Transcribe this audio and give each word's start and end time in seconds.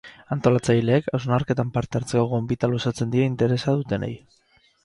Antolatzaileek 0.35 1.09
hausnarketan 1.17 1.69
parte 1.77 1.99
hartzeko 2.01 2.25
gonbita 2.33 2.73
luzatzen 2.75 3.15
die 3.17 3.25
interesa 3.29 3.77
dutenei. 3.83 4.13